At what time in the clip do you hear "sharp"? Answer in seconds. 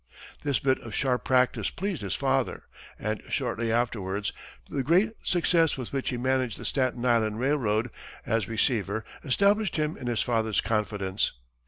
0.95-1.25